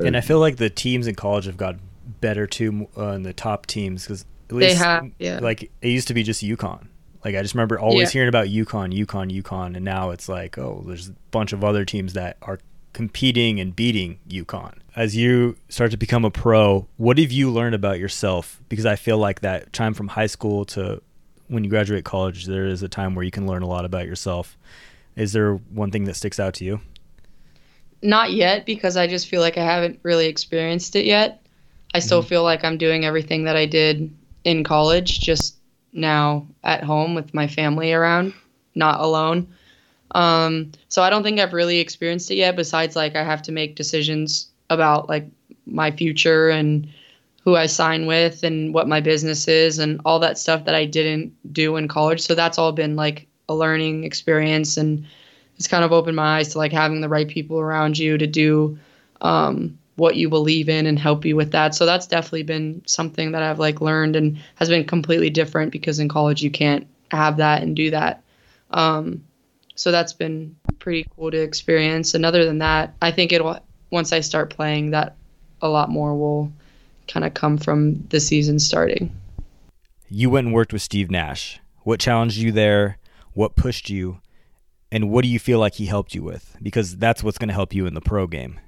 [0.00, 1.76] And I feel like the teams in college have got
[2.20, 5.38] better too uh, in the top teams because at They least have, yeah.
[5.40, 6.86] like it used to be just UConn.
[7.24, 8.12] Like I just remember always Yeah.
[8.18, 11.84] hearing about UConn, UConn, UConn, and now it's like, oh, there's a bunch of other
[11.84, 12.58] teams that are
[12.92, 14.74] competing and beating UConn.
[14.94, 18.60] As you start to become a pro, what have you learned about yourself?
[18.68, 21.00] Because I feel like that time from high school to
[21.48, 24.06] when you graduate college, there is a time where you can learn a lot about
[24.06, 24.56] yourself.
[25.16, 26.80] Is there one thing that sticks out to you?
[28.04, 31.46] Not yet because I just feel like I haven't really experienced it yet.
[31.94, 32.28] I still Mm-hmm.
[32.28, 34.14] feel like I'm doing everything that I did
[34.44, 35.56] in college, just
[35.92, 38.34] now at home with my family around,
[38.74, 39.48] not alone.
[40.14, 42.56] Um, so I don't think I've really experienced it yet.
[42.56, 45.26] Besides, like I have to make decisions about like
[45.66, 46.88] my future and
[47.44, 50.84] who I sign with and what my business is and all that stuff that I
[50.86, 52.20] didn't do in college.
[52.22, 55.06] So that's all been like a learning experience and
[55.56, 58.26] it's kind of opened my eyes to like having the right people around you to
[58.26, 58.78] do
[59.20, 61.74] um, what you believe in and help you with that.
[61.74, 65.98] So that's definitely been something that I've like learned and has been completely different because
[65.98, 68.22] in college you can't have that and do that.
[68.70, 69.24] Um,
[69.76, 72.14] so that's been pretty cool to experience.
[72.14, 73.58] And other than that, I think it'll
[73.90, 75.16] once I start playing that
[75.62, 76.52] a lot more will
[77.06, 79.14] kind of come from the season starting.
[80.08, 81.60] You went and worked with Steve Nash.
[81.82, 82.98] What challenged you there?
[83.34, 84.20] What pushed you?
[84.94, 86.56] And what do you feel like he helped you with?
[86.62, 88.60] Because that's what's going to help you in the pro game.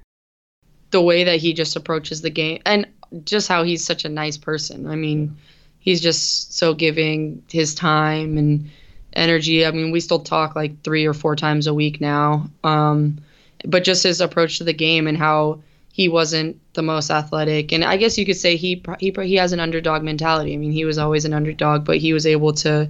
[0.91, 2.85] The way that he just approaches the game and
[3.23, 4.87] just how he's such a nice person.
[4.87, 5.37] I mean,
[5.79, 8.69] he's just so giving his time and
[9.13, 9.65] energy.
[9.65, 12.49] I mean, we still talk like three or four times a week now.
[12.61, 13.19] Um,
[13.63, 15.61] but just his approach to the game and how
[15.93, 19.51] he wasn't the most athletic, and I guess you could say he he he has
[19.51, 20.53] an underdog mentality.
[20.53, 22.87] I mean, he was always an underdog, but he was able to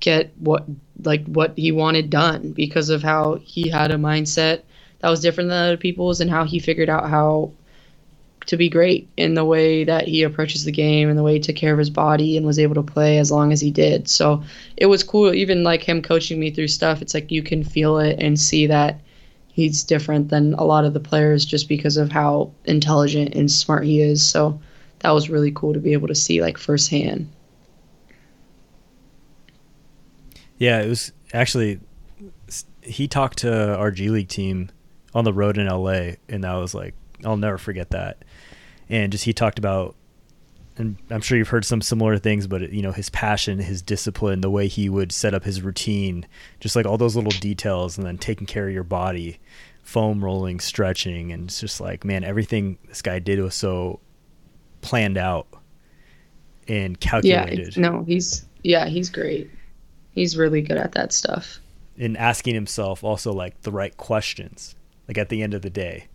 [0.00, 0.64] get what
[1.02, 4.62] like what he wanted done because of how he had a mindset
[5.00, 7.52] that was different than other people's and how he figured out how
[8.46, 11.40] to be great in the way that he approaches the game and the way he
[11.40, 14.08] took care of his body and was able to play as long as he did.
[14.08, 14.42] So
[14.76, 17.02] it was cool, even like him coaching me through stuff.
[17.02, 19.00] It's like you can feel it and see that
[19.48, 23.84] he's different than a lot of the players just because of how intelligent and smart
[23.84, 24.26] he is.
[24.26, 24.60] So
[25.00, 27.30] that was really cool to be able to see like firsthand.
[30.60, 31.80] Yeah, it was actually
[32.82, 34.70] he talked to our G League team
[35.14, 36.94] on the road in LA and that was like
[37.24, 38.24] I'll never forget that.
[38.88, 39.96] And just he talked about
[40.76, 44.42] and I'm sure you've heard some similar things, but you know his passion, his discipline,
[44.42, 46.26] the way he would set up his routine,
[46.60, 49.40] just like all those little details, and then taking care of your body,
[49.82, 53.98] foam rolling, stretching, and it's just like man, everything this guy did was so
[54.82, 55.48] planned out
[56.68, 57.76] and calculated.
[57.76, 59.50] Yeah, no, he's yeah, he's great.
[60.20, 61.58] He's really good at that stuff.
[61.98, 64.74] And asking himself also like the right questions,
[65.08, 66.06] like at the end of the day,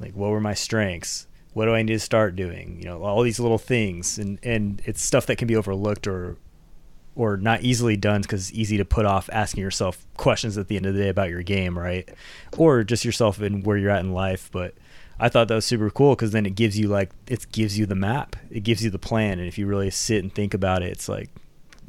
[0.00, 2.76] like what were my strengths what do I need to start doing?
[2.80, 6.36] You know, all these little things, and and it's stuff that can be overlooked or
[7.14, 10.76] or not easily done because it's easy to put off asking yourself questions at the
[10.76, 12.06] end of the day about your game, right?
[12.58, 14.50] Or just yourself and where you're at in life.
[14.52, 14.74] But
[15.18, 17.86] I thought that was super cool because then it gives you like it gives you
[17.86, 20.82] the map, it gives you the plan, and if you really sit and think about
[20.82, 21.30] it, it's like,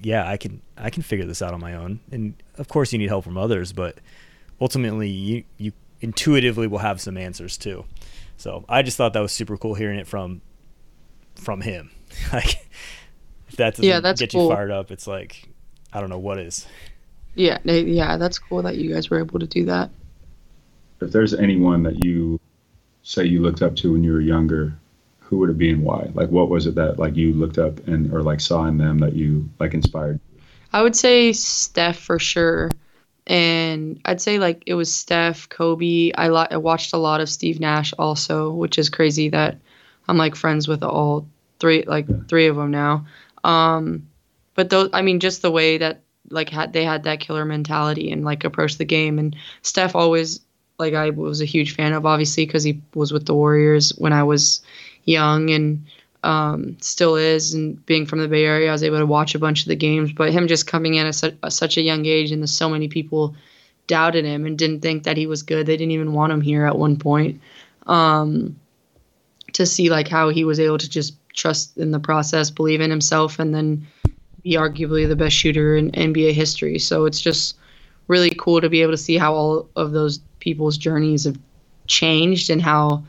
[0.02, 2.00] yeah, I can I can figure this out on my own.
[2.12, 3.98] And of course, you need help from others, but
[4.62, 7.86] ultimately, you you intuitively will have some answers too.
[8.38, 10.42] So I just thought that was super cool hearing it from
[11.36, 11.92] from him.
[12.34, 12.68] like
[13.50, 14.50] if that doesn't yeah, that's get cool.
[14.50, 15.50] you fired up, it's like
[15.92, 16.66] I don't know what is.
[17.36, 19.92] Yeah, yeah, that's cool that you guys were able to do that.
[21.02, 22.40] If there's anyone that you
[23.04, 24.78] say you looked up to when you were younger,
[25.28, 26.10] who would it be and why?
[26.14, 29.00] Like what was it that like you looked up and or like saw in them
[29.00, 30.20] that you like inspired?
[30.74, 32.70] I would say Steph for sure
[33.28, 36.12] and I'd say like it was Steph, Kobe.
[36.18, 39.58] I, lo- I watched a lot of Steve Nash also, which is crazy that
[40.08, 41.28] I'm like friends with all
[41.60, 42.16] three, like yeah.
[42.30, 43.06] three of them now.
[43.44, 44.08] Um,
[44.56, 48.12] but those, I mean, just the way that like had they had that killer mentality
[48.12, 49.20] and like approach the game.
[49.20, 50.40] And Steph always
[50.80, 54.14] like I was a huge fan of, obviously, because he was with the Warriors when
[54.14, 54.62] I was
[55.08, 55.86] young and
[56.24, 57.54] um, still is.
[57.54, 59.76] And being from the Bay Area, I was able to watch a bunch of the
[59.76, 60.12] games.
[60.12, 63.36] But him just coming in at such, a young age, and so many people
[63.88, 65.66] doubted him and didn't think that he was good.
[65.66, 67.42] They didn't even want him here at one point.
[67.88, 68.60] Um,
[69.54, 72.90] to see like how he was able to just trust in the process, believe in
[72.90, 73.88] himself, and then
[74.44, 76.78] be arguably the best shooter in NBA history.
[76.80, 77.56] So it's just
[78.08, 81.40] really cool to be able to see how all of those people's journeys have
[81.88, 83.04] changed and how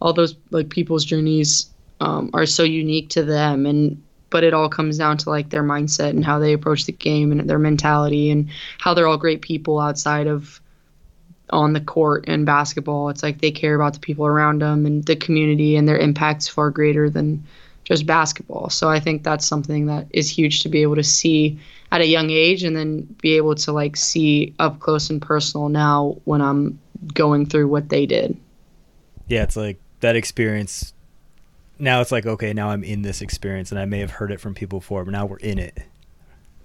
[0.00, 3.66] all those like people's journeys um, are so unique to them.
[3.66, 6.92] And but it all comes down to like their mindset and how they approach the
[6.92, 10.60] game and their mentality and how they're all great people outside of
[11.50, 13.08] on the court and basketball.
[13.08, 16.48] It's like they care about the people around them and the community and their impact's
[16.48, 17.44] far greater than
[17.84, 18.70] just basketball.
[18.70, 21.58] So i think that's something that is huge to be able to see
[21.90, 25.68] at a young age and then be able to like see up close and personal
[25.68, 26.78] now when i'm
[27.14, 28.36] going through what they did.
[29.26, 30.92] Yeah it's like that experience
[31.80, 34.40] now it's like okay, now I'm in this experience, and I may have heard it
[34.40, 35.78] from people before, but now we're in it.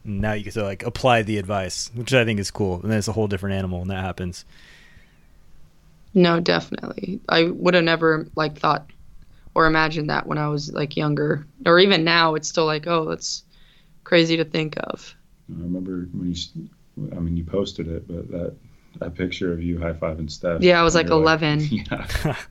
[0.03, 2.91] And now you can to like apply the advice, which I think is cool, and
[2.91, 4.45] then it's a whole different animal when that happens.
[6.13, 7.19] No, definitely.
[7.27, 8.89] I would have never like thought
[9.53, 12.35] or imagined that when I was like younger, or even now.
[12.35, 13.43] It's still like, oh, that's
[14.03, 15.15] crazy to think of.
[15.49, 16.69] I remember when you
[17.15, 18.55] I mean, you posted it, but that
[18.99, 20.61] that picture of you high fiving Steph.
[20.61, 21.61] Yeah, I was like you're 11.
[21.71, 22.35] yeah.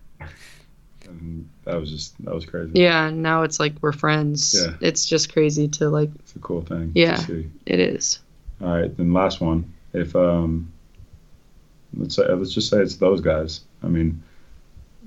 [1.06, 2.72] and that was just that was crazy.
[2.74, 4.54] Yeah, now it's like we're friends.
[4.58, 4.74] Yeah.
[4.80, 6.92] It's just crazy to like It's a cool thing.
[6.94, 7.16] Yeah.
[7.16, 7.50] To see.
[7.66, 8.20] it is.
[8.60, 9.72] All right, then last one.
[9.92, 10.72] If um,
[11.96, 13.60] let's say let's just say it's those guys.
[13.82, 14.22] I mean,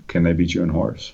[0.08, 1.14] can they beat you in horse?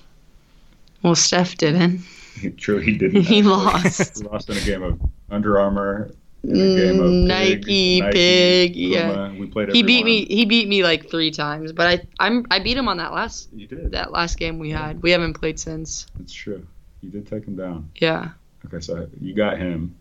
[1.02, 2.02] Well, Steph didn't.
[2.56, 3.22] True, he didn't.
[3.34, 4.18] He lost.
[4.22, 6.10] He lost in a game of Under Armour.
[6.44, 9.32] In game of Mm, Pig, Nike, Pig, yeah.
[9.32, 9.72] We played.
[9.72, 10.24] He beat me.
[10.26, 13.48] He beat me like three times, but I I'm I beat him on that last
[13.54, 13.92] You did.
[13.92, 15.02] that last game we had.
[15.02, 16.06] We haven't played since.
[16.18, 16.66] That's true.
[17.00, 17.90] You did take him down.
[17.96, 18.30] Yeah,
[18.66, 19.94] Okay, so you got him.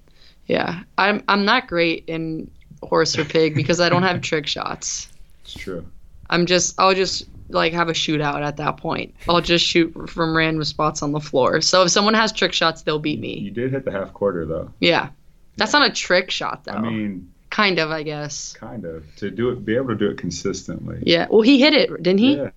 [0.47, 0.81] yeah.
[0.97, 2.49] I'm I'm not great in
[2.81, 5.09] horse or pig because I don't have trick shots.
[5.43, 5.85] It's true.
[6.29, 9.13] I'm just I'll just like have a shootout at that point.
[9.29, 11.61] I'll just shoot from random spots on the floor.
[11.61, 13.37] So if someone has trick shots, they'll beat me.
[13.39, 14.71] You did hit the half quarter though.
[14.79, 15.09] Yeah.
[15.57, 16.71] That's not a trick shot though.
[16.73, 18.53] I mean, kind of, I guess.
[18.53, 20.99] kind of to do it, be able to do it consistently.
[21.05, 21.27] Yeah.
[21.29, 22.35] Well, he hit it, didn't he?
[22.37, 22.49] Yeah,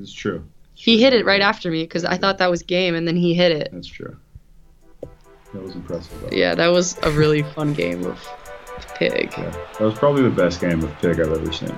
[0.00, 0.44] it's true.
[0.74, 1.04] It's He true.
[1.04, 3.52] hit it right after me because I thought that was game, and then he hit
[3.52, 3.68] it.
[3.72, 4.16] That's true.
[5.52, 6.20] That was impressive.
[6.22, 6.36] Though.
[6.36, 8.26] Yeah, that was a really fun game of
[8.94, 9.32] pig.
[9.36, 9.50] Yeah.
[9.78, 11.76] That was probably the best game of pig I've ever seen.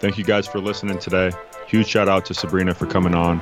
[0.00, 1.32] Thank you guys for listening today.
[1.66, 3.40] Huge shout out to Sabrina for coming on.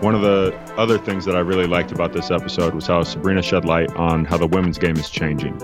[0.00, 3.42] One of the other things that I really liked about this episode was how Sabrina
[3.42, 5.58] shed light on how the women's game is changing.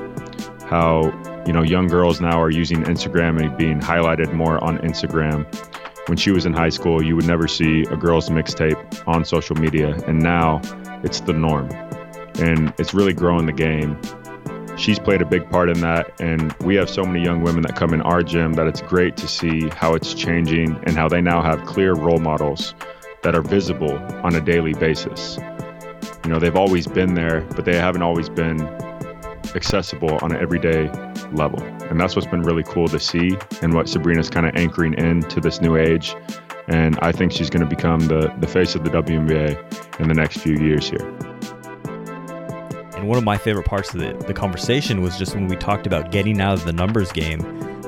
[0.68, 1.12] How,
[1.46, 5.46] you know, young girls now are using Instagram and being highlighted more on Instagram.
[6.08, 9.54] When she was in high school, you would never see a girl's mixtape on social
[9.54, 10.60] media, and now
[11.04, 11.70] it's the norm.
[12.40, 13.96] And it's really growing the game
[14.76, 17.76] she's played a big part in that and we have so many young women that
[17.76, 21.20] come in our gym that it's great to see how it's changing and how they
[21.20, 22.74] now have clear role models
[23.24, 25.38] that are visible on a daily basis.
[26.24, 28.60] You know they've always been there but they haven't always been
[29.54, 30.88] accessible on an everyday
[31.32, 31.62] level.
[31.90, 35.40] And that's what's been really cool to see and what sabrina's kind of anchoring into
[35.40, 36.14] this new age.
[36.68, 40.14] And i think she's going to become the, the face of the WNBA in the
[40.14, 41.08] next few years here.
[42.96, 45.86] And one of my favorite parts of the, the conversation was just when we talked
[45.86, 47.40] about getting out of the numbers game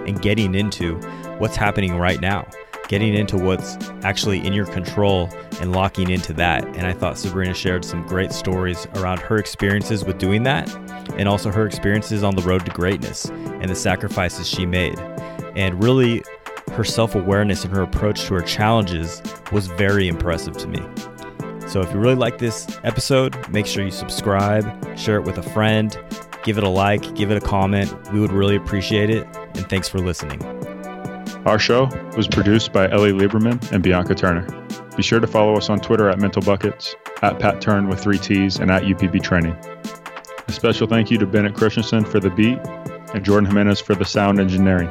[0.06, 0.96] and getting into
[1.38, 2.46] what's happening right now,
[2.88, 5.28] getting into what's actually in your control
[5.60, 6.64] and locking into that.
[6.64, 10.72] And I thought Sabrina shared some great stories around her experiences with doing that
[11.16, 14.98] and also her experiences on the road to greatness and the sacrifices she made.
[15.56, 16.22] And really,
[16.72, 19.22] her self awareness and her approach to her challenges
[19.52, 20.80] was very impressive to me.
[21.68, 24.64] So if you really like this episode, make sure you subscribe,
[24.96, 25.98] share it with a friend,
[26.44, 27.92] give it a like, give it a comment.
[28.12, 29.26] We would really appreciate it.
[29.54, 30.75] And thanks for listening.
[31.46, 31.86] Our show
[32.16, 34.44] was produced by Ellie Lieberman and Bianca Turner.
[34.96, 38.18] Be sure to follow us on Twitter at Mental Buckets, at Pat Turn with three
[38.18, 39.56] T's, and at UPB Training.
[40.48, 42.58] A special thank you to Bennett Christensen for the beat
[43.14, 44.88] and Jordan Jimenez for the sound engineering.